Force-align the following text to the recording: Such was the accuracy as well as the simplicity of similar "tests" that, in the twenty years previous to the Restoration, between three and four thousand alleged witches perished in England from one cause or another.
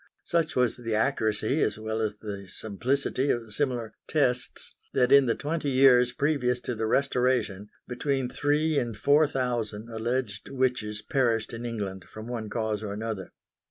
Such 0.23 0.55
was 0.55 0.77
the 0.77 0.95
accuracy 0.95 1.61
as 1.61 1.77
well 1.77 2.01
as 2.01 2.15
the 2.15 2.47
simplicity 2.47 3.29
of 3.29 3.53
similar 3.53 3.93
"tests" 4.07 4.73
that, 4.95 5.11
in 5.11 5.27
the 5.27 5.35
twenty 5.35 5.69
years 5.69 6.11
previous 6.11 6.59
to 6.61 6.73
the 6.73 6.87
Restoration, 6.87 7.69
between 7.87 8.27
three 8.27 8.79
and 8.79 8.97
four 8.97 9.27
thousand 9.27 9.89
alleged 9.89 10.49
witches 10.49 11.03
perished 11.03 11.53
in 11.53 11.67
England 11.67 12.05
from 12.09 12.25
one 12.27 12.49
cause 12.49 12.81
or 12.81 12.93
another. 12.93 13.31